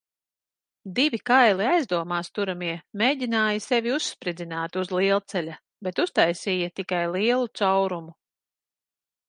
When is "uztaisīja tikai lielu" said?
6.07-7.53